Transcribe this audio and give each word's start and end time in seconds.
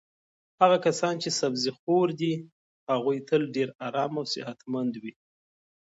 هغه 0.61 0.77
کسان 0.85 1.15
چې 1.23 1.29
سبزي 1.39 1.71
خور 1.79 2.07
دي 2.21 2.33
هغوی 2.89 3.17
تل 3.29 3.41
ډېر 3.55 3.69
ارام 3.87 4.11
او 4.19 4.25
صحتمند 4.33 4.93
وي. 5.03 5.13